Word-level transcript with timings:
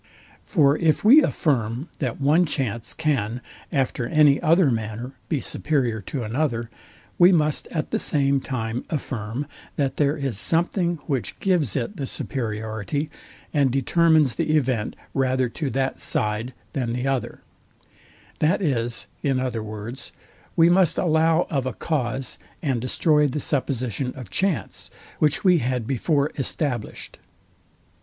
For 0.45 0.75
if 0.79 1.03
we 1.05 1.21
affirm 1.21 1.87
that 1.99 2.19
one 2.19 2.43
chance 2.45 2.91
can, 2.91 3.39
after 3.71 4.07
any 4.07 4.41
other 4.41 4.71
manner, 4.71 5.11
be 5.29 5.39
superior 5.39 6.01
to 6.01 6.23
another, 6.23 6.71
we 7.19 7.31
must 7.31 7.67
at 7.67 7.91
the 7.91 7.99
same 7.99 8.39
time 8.41 8.83
affirm, 8.89 9.45
that 9.75 9.97
there 9.97 10.17
is 10.17 10.39
something, 10.39 10.95
which 11.05 11.39
gives 11.39 11.75
it 11.75 11.97
the 11.97 12.07
superiority, 12.07 13.11
and 13.53 13.69
determines 13.69 14.33
the 14.33 14.57
event 14.57 14.95
rather 15.13 15.47
to 15.49 15.69
that 15.69 16.01
side 16.01 16.55
than 16.73 16.93
the 16.93 17.05
other: 17.05 17.41
That 18.39 18.59
is, 18.59 19.05
in 19.21 19.39
other 19.39 19.61
words, 19.61 20.11
we 20.55 20.67
must 20.67 20.97
allow 20.97 21.45
of 21.51 21.67
a 21.67 21.73
cause, 21.73 22.39
and 22.63 22.81
destroy 22.81 23.27
the 23.27 23.39
supposition 23.39 24.15
of 24.15 24.31
chance; 24.31 24.89
which 25.19 25.43
we 25.43 25.59
had 25.59 25.85
before 25.85 26.31
established. 26.39 27.19